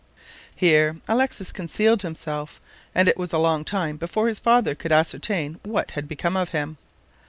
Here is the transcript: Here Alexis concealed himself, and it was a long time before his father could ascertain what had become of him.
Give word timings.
Here 0.55 0.95
Alexis 1.07 1.51
concealed 1.51 2.01
himself, 2.01 2.59
and 2.95 3.07
it 3.07 3.17
was 3.19 3.33
a 3.33 3.37
long 3.37 3.63
time 3.63 3.97
before 3.97 4.27
his 4.29 4.39
father 4.39 4.73
could 4.73 4.91
ascertain 4.91 5.59
what 5.61 5.91
had 5.91 6.07
become 6.07 6.35
of 6.35 6.49
him. 6.49 6.77